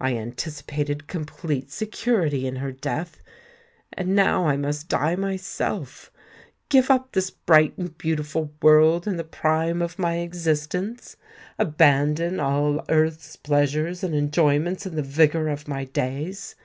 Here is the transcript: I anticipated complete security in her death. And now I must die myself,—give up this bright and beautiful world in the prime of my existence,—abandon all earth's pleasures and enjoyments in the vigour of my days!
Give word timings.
I 0.00 0.16
anticipated 0.16 1.06
complete 1.06 1.70
security 1.70 2.48
in 2.48 2.56
her 2.56 2.72
death. 2.72 3.22
And 3.92 4.16
now 4.16 4.44
I 4.48 4.56
must 4.56 4.88
die 4.88 5.14
myself,—give 5.14 6.90
up 6.90 7.12
this 7.12 7.30
bright 7.30 7.78
and 7.78 7.96
beautiful 7.96 8.52
world 8.60 9.06
in 9.06 9.18
the 9.18 9.22
prime 9.22 9.80
of 9.80 10.00
my 10.00 10.16
existence,—abandon 10.16 12.40
all 12.40 12.84
earth's 12.88 13.36
pleasures 13.36 14.02
and 14.02 14.16
enjoyments 14.16 14.84
in 14.84 14.96
the 14.96 15.02
vigour 15.02 15.46
of 15.46 15.68
my 15.68 15.84
days! 15.84 16.56